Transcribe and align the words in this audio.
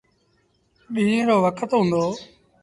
ڏيٚݩهݩ 0.93 1.27
رو 1.27 1.37
وکت 1.45 1.71
هُݩدو۔ 1.77 2.03